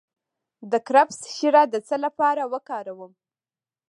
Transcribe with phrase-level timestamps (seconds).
[0.71, 3.13] د کرفس شیره د څه لپاره وکاروم؟